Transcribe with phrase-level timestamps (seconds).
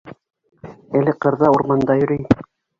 [1.01, 2.45] Әле ҡырҙа, урманда йөрөй.